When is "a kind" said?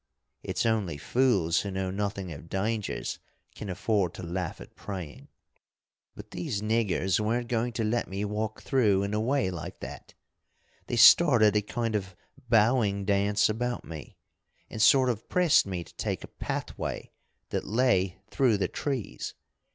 11.55-11.93